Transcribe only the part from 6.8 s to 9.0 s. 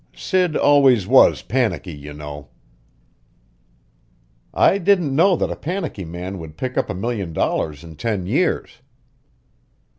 a million dollars in ten years."